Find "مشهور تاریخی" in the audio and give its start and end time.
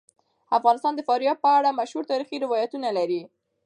1.79-2.37